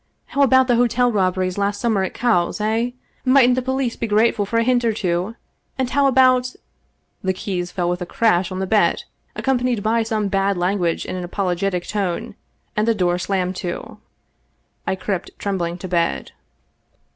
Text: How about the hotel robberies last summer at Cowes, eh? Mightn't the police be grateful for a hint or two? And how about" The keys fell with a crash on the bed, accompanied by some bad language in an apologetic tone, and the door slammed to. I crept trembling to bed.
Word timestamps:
How 0.33 0.41
about 0.41 0.65
the 0.67 0.77
hotel 0.77 1.11
robberies 1.11 1.59
last 1.59 1.79
summer 1.79 2.01
at 2.01 2.15
Cowes, 2.15 2.59
eh? 2.59 2.89
Mightn't 3.23 3.53
the 3.53 3.61
police 3.61 3.95
be 3.95 4.07
grateful 4.07 4.47
for 4.47 4.57
a 4.57 4.63
hint 4.63 4.83
or 4.83 4.93
two? 4.93 5.35
And 5.77 5.91
how 5.91 6.07
about" 6.07 6.55
The 7.23 7.33
keys 7.33 7.69
fell 7.71 7.87
with 7.87 8.01
a 8.01 8.05
crash 8.07 8.51
on 8.51 8.57
the 8.57 8.65
bed, 8.65 9.03
accompanied 9.35 9.83
by 9.83 10.01
some 10.01 10.27
bad 10.27 10.57
language 10.57 11.05
in 11.05 11.15
an 11.15 11.23
apologetic 11.23 11.85
tone, 11.85 12.33
and 12.75 12.87
the 12.87 12.95
door 12.95 13.19
slammed 13.19 13.57
to. 13.57 13.99
I 14.87 14.95
crept 14.95 15.37
trembling 15.37 15.77
to 15.77 15.87
bed. 15.87 16.31